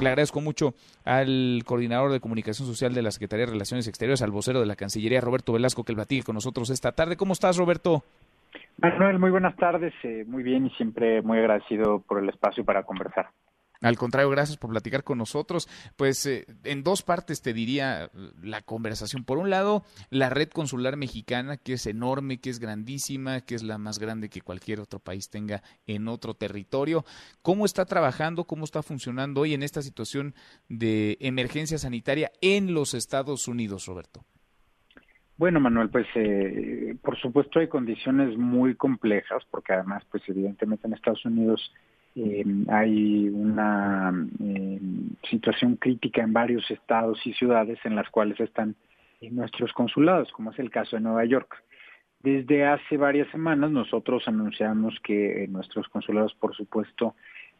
[0.00, 4.30] Le agradezco mucho al coordinador de comunicación social de la Secretaría de Relaciones Exteriores, al
[4.30, 7.16] vocero de la Cancillería, Roberto Velasco, que platique con nosotros esta tarde.
[7.16, 8.02] ¿Cómo estás, Roberto?
[8.78, 12.82] Manuel, muy buenas tardes, eh, muy bien y siempre muy agradecido por el espacio para
[12.82, 13.28] conversar.
[13.82, 15.68] Al contrario, gracias por platicar con nosotros.
[15.96, 18.10] Pues eh, en dos partes te diría
[18.42, 19.24] la conversación.
[19.24, 23.62] Por un lado, la red consular mexicana, que es enorme, que es grandísima, que es
[23.62, 27.04] la más grande que cualquier otro país tenga en otro territorio.
[27.42, 30.34] ¿Cómo está trabajando, cómo está funcionando hoy en esta situación
[30.68, 34.24] de emergencia sanitaria en los Estados Unidos, Roberto?
[35.36, 40.92] Bueno, Manuel, pues eh, por supuesto hay condiciones muy complejas, porque además, pues evidentemente en
[40.92, 41.72] Estados Unidos
[42.14, 44.12] eh, hay una
[44.42, 44.80] eh,
[45.30, 48.74] situación crítica en varios estados y ciudades en las cuales están
[49.30, 51.62] nuestros consulados, como es el caso de Nueva York.
[52.22, 57.14] Desde hace varias semanas nosotros anunciamos que nuestros consulados, por supuesto,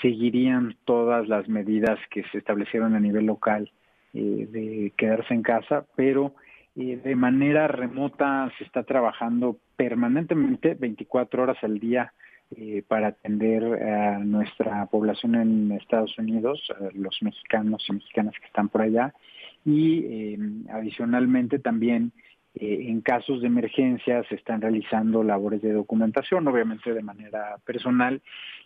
[0.00, 3.70] seguirían todas las medidas que se establecieron a nivel local
[4.12, 6.34] eh, de quedarse en casa, pero
[6.74, 12.12] de manera remota se está trabajando permanentemente 24 horas al día
[12.54, 16.62] eh, para atender a nuestra población en Estados Unidos,
[16.94, 19.12] los mexicanos y mexicanas que están por allá,
[19.64, 20.38] y eh,
[20.70, 22.12] adicionalmente también
[22.54, 28.22] eh, en casos de emergencia se están realizando labores de documentación, obviamente de manera personal,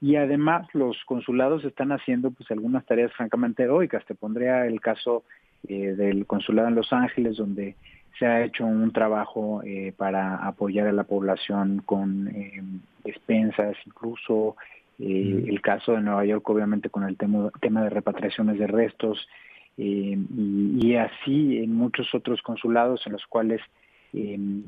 [0.00, 4.06] y además los consulados están haciendo pues algunas tareas francamente heroicas.
[4.06, 5.24] Te pondría el caso
[5.64, 7.74] del consulado en Los Ángeles, donde
[8.18, 12.62] se ha hecho un trabajo eh, para apoyar a la población con eh,
[13.04, 14.56] despensas, incluso
[14.98, 19.28] eh, el caso de Nueva York, obviamente con el tema, tema de repatriaciones de restos,
[19.76, 20.16] y,
[20.80, 23.60] y, así en muchos otros consulados en los cuales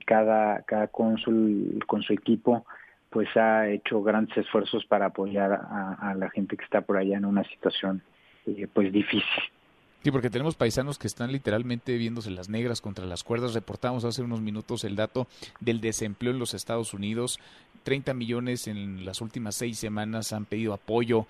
[0.04, 2.66] cada, cada cónsul con su equipo
[3.08, 7.18] pues ha hecho grandes esfuerzos para apoyar a, a la gente que está por allá
[7.18, 8.02] en una situación
[8.74, 9.44] pues difícil.
[10.02, 13.54] Sí, porque tenemos paisanos que están literalmente viéndose las negras contra las cuerdas.
[13.54, 15.26] Reportamos hace unos minutos el dato
[15.58, 17.40] del desempleo en los Estados Unidos.
[17.82, 21.26] 30 millones en las últimas seis semanas han pedido apoyo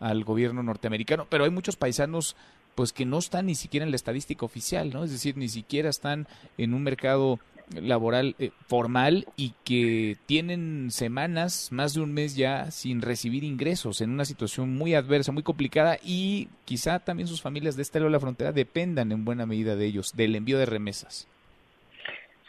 [0.00, 2.36] al gobierno norteamericano, pero hay muchos paisanos
[2.74, 5.02] pues que no están ni siquiera en la estadística oficial, ¿no?
[5.02, 7.40] Es decir, ni siquiera están en un mercado
[7.74, 14.00] laboral eh, formal y que tienen semanas, más de un mes ya sin recibir ingresos
[14.00, 18.08] en una situación muy adversa, muy complicada y quizá también sus familias de este lado
[18.08, 21.28] de la frontera dependan en buena medida de ellos, del envío de remesas.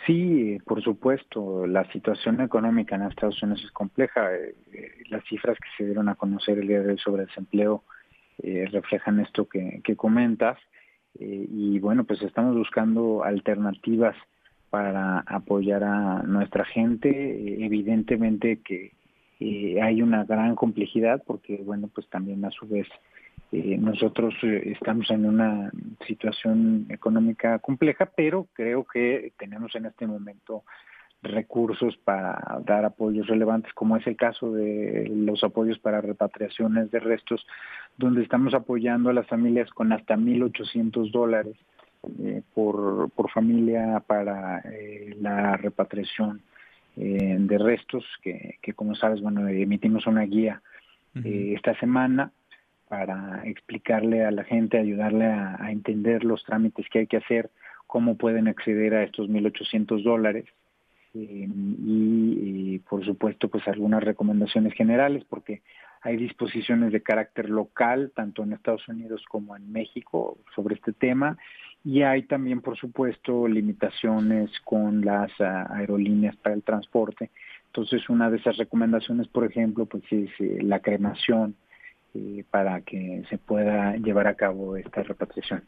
[0.05, 4.33] Sí, por supuesto, la situación económica en Estados Unidos es compleja.
[4.33, 7.27] Eh, eh, las cifras que se dieron a conocer el día de hoy sobre el
[7.27, 7.83] desempleo
[8.39, 10.59] reflejan esto que, que comentas.
[11.19, 14.15] y bueno, pues estamos buscando alternativas
[14.69, 17.63] para apoyar a nuestra gente.
[17.65, 18.91] Evidentemente que
[19.39, 22.87] eh, hay una gran complejidad porque, bueno, pues también a su vez
[23.51, 25.71] eh, nosotros eh, estamos en una
[26.05, 30.63] situación económica compleja, pero creo que tenemos en este momento
[31.21, 36.99] recursos para dar apoyos relevantes, como es el caso de los apoyos para repatriaciones de
[36.99, 37.45] restos,
[37.97, 41.55] donde estamos apoyando a las familias con hasta 1.800 dólares
[42.23, 46.41] eh, por, por familia para eh, la repatriación
[46.95, 50.61] eh, de restos, que, que, como sabes, bueno, emitimos una guía
[51.23, 52.31] esta semana
[52.87, 57.49] para explicarle a la gente, ayudarle a, entender los trámites que hay que hacer,
[57.87, 60.45] cómo pueden acceder a estos 1.800 dólares
[61.15, 61.47] y,
[62.75, 65.63] y, por supuesto pues algunas recomendaciones generales porque
[66.01, 71.37] hay disposiciones de carácter local tanto en Estados Unidos como en México sobre este tema
[71.87, 77.29] y hay también, por supuesto, limitaciones con las ah, aerolíneas para el transporte.
[77.67, 81.55] Entonces, una de esas recomendaciones, por ejemplo, pues es eh, la cremación
[82.13, 85.63] eh, para que se pueda llevar a cabo esta repatriación.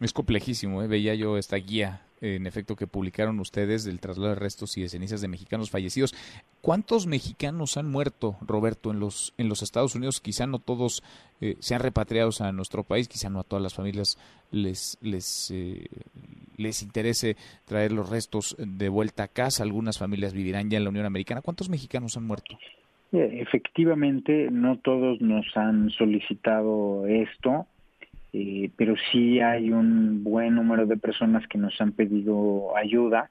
[0.00, 0.86] Es complejísimo, ¿eh?
[0.86, 4.88] veía yo esta guía, en efecto, que publicaron ustedes del traslado de restos y de
[4.88, 6.14] cenizas de mexicanos fallecidos.
[6.60, 10.20] ¿Cuántos mexicanos han muerto, Roberto, en los, en los Estados Unidos?
[10.20, 11.02] Quizá no todos
[11.40, 14.18] eh, sean repatriados a nuestro país, quizá no a todas las familias
[14.52, 15.86] les, les, eh,
[16.56, 19.64] les interese traer los restos de vuelta a casa.
[19.64, 21.42] Algunas familias vivirán ya en la Unión Americana.
[21.42, 22.56] ¿Cuántos mexicanos han muerto?
[23.10, 27.66] Eh, efectivamente, no todos nos han solicitado esto
[28.32, 33.30] eh, pero sí hay un buen número de personas que nos han pedido ayuda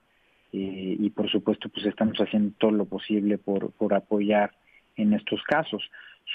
[0.51, 4.51] eh, y por supuesto pues estamos haciendo todo lo posible por, por apoyar
[4.95, 5.83] en estos casos.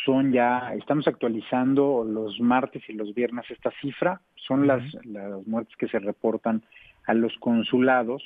[0.04, 5.76] Son ya, estamos actualizando los martes y los viernes esta cifra, son las, las muertes
[5.76, 6.62] que se reportan
[7.06, 8.22] a los consulados,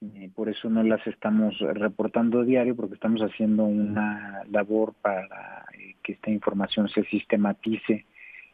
[0.00, 5.66] eh, por eso no las estamos reportando diario, porque estamos haciendo una labor para
[6.02, 8.06] que esta información se sistematice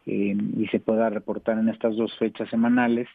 [0.08, 3.08] y se pueda reportar en estas dos fechas semanales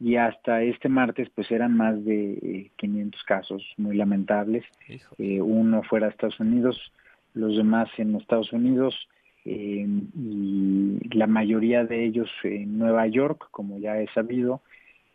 [0.00, 4.64] y hasta este martes pues eran más de 500 casos muy lamentables,
[5.18, 6.92] uno fuera de Estados Unidos,
[7.32, 8.94] los demás en Estados Unidos
[9.44, 9.84] y
[11.14, 14.62] la mayoría de ellos en Nueva York, como ya he sabido,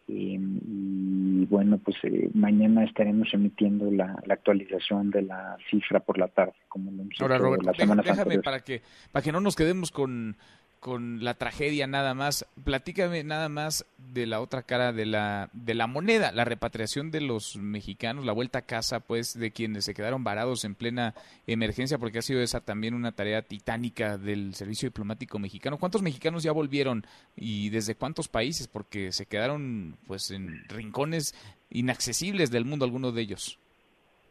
[0.08, 6.54] y bueno, pues eh, mañana estaremos emitiendo la, actualización de la cifra por la tarde,
[6.68, 8.81] como lo hemos Ahora, Roberto, déjame para que,
[9.12, 10.36] para que no nos quedemos con
[10.80, 12.46] con la tragedia nada más.
[12.64, 17.22] Platícame nada más de la otra cara de la, de la moneda, la repatriación de
[17.22, 21.14] los mexicanos, la vuelta a casa, pues, de quienes se quedaron varados en plena
[21.48, 25.78] emergencia, porque ha sido esa también una tarea titánica del Servicio Diplomático Mexicano.
[25.78, 27.06] ¿Cuántos mexicanos ya volvieron
[27.36, 28.68] y desde cuántos países?
[28.68, 31.36] Porque se quedaron, pues, en rincones
[31.70, 33.60] inaccesibles del mundo, algunos de ellos.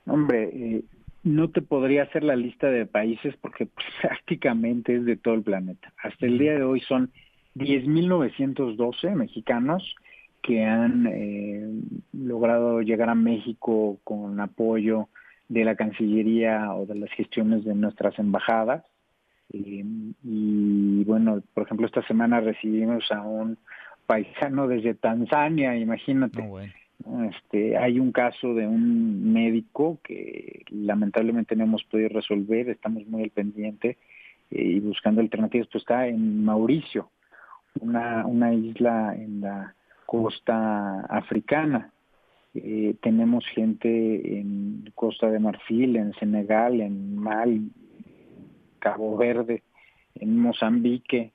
[0.07, 0.85] Hombre, eh,
[1.23, 3.69] no te podría hacer la lista de países porque
[4.03, 5.93] prácticamente es de todo el planeta.
[6.03, 7.11] Hasta el día de hoy son
[7.55, 9.95] 10.912 mexicanos
[10.43, 11.69] que han eh,
[12.13, 15.09] logrado llegar a México con apoyo
[15.49, 18.85] de la Cancillería o de las gestiones de nuestras embajadas.
[19.53, 23.57] y bueno, por ejemplo, esta semana recibimos a un
[24.09, 26.43] paisano desde Tanzania, imagínate.
[27.31, 33.23] Este, hay un caso de un médico que lamentablemente no hemos podido resolver, estamos muy
[33.23, 33.99] al pendiente
[34.51, 37.11] eh, y buscando alternativas, pues está en Mauricio,
[37.81, 39.75] una, una isla en la
[40.07, 41.93] costa africana.
[42.55, 47.71] Eh, tenemos gente en Costa de Marfil, en Senegal, en Mali,
[48.81, 49.63] Cabo Verde,
[50.17, 51.33] en Mozambique,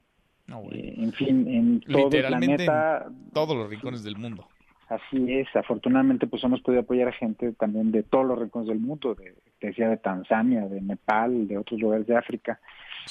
[0.72, 3.10] eh, en fin, en todo el planeta.
[3.32, 4.48] todos los rincones del mundo.
[4.94, 8.80] Así es, afortunadamente pues hemos podido apoyar a gente también de todos los rincones del
[8.80, 12.60] mundo, de, decía de Tanzania, de Nepal, de otros lugares de África.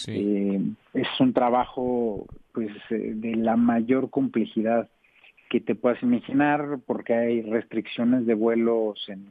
[0.06, 0.60] Eh,
[0.94, 4.88] es un trabajo pues eh, de la mayor complejidad
[5.50, 9.26] que te puedas imaginar porque hay restricciones de vuelos en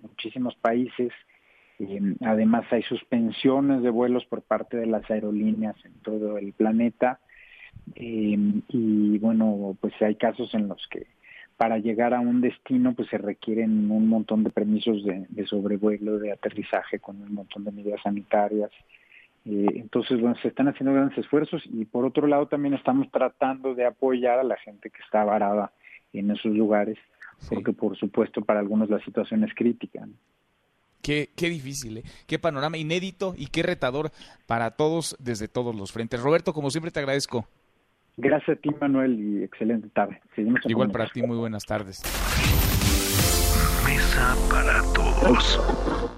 [0.00, 1.12] muchísimos países,
[1.78, 7.20] eh, además hay suspensiones de vuelos por parte de las aerolíneas en todo el planeta.
[7.94, 11.06] Y bueno pues hay casos en los que
[11.56, 16.32] para llegar a un destino pues se requieren un montón de permisos de, sobrevuelo, de
[16.32, 18.70] aterrizaje con un montón de medidas sanitarias.
[19.46, 23.74] Eh, entonces, bueno, se están haciendo grandes esfuerzos y por otro lado también estamos tratando
[23.74, 25.72] de apoyar a la gente que está varada
[26.12, 26.98] en esos lugares,
[27.48, 30.06] porque por supuesto para algunos la situación es crítica.
[31.00, 32.02] Qué, qué, difícil, ¿eh?
[32.26, 34.10] qué panorama inédito y qué retador
[34.46, 36.20] para todos desde todos los frentes.
[36.20, 37.46] Roberto, como siempre te agradezco.
[38.16, 40.20] Gracias a ti, Manuel, y excelente tarde.
[40.64, 42.02] Igual para ti, muy buenas tardes.
[43.84, 46.12] Mesa para todos.